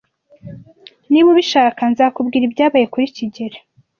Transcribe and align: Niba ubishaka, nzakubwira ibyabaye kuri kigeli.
Niba 1.11 1.27
ubishaka, 1.33 1.81
nzakubwira 1.91 2.43
ibyabaye 2.45 2.85
kuri 2.93 3.05
kigeli. 3.15 3.57